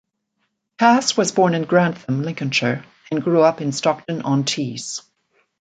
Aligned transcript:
Cass 0.79 1.15
was 1.15 1.31
born 1.31 1.53
in 1.53 1.65
Grantham, 1.65 2.23
Lincolnshire, 2.23 2.83
and 3.11 3.21
grew 3.23 3.41
up 3.43 3.61
in 3.61 3.71
Stockton-on-Tees. 3.71 5.03